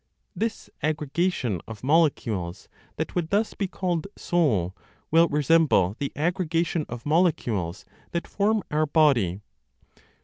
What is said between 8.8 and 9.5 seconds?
body.